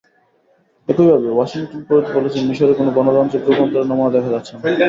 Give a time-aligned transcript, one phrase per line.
[0.87, 4.59] একইভাবে Washington Post বলেছে, মিসরে কোনো গণতান্ত্রিক রূপান্তরের নমুনা দেখা যাচ্ছে না।